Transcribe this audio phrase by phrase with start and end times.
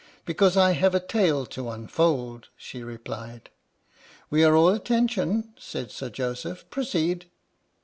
[0.25, 3.51] "Because I have a tale to unfold," she replied."
[4.31, 7.25] We are all attention," said Sir Joseph." Pro ceed."